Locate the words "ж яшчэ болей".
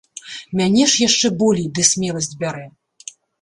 0.93-1.67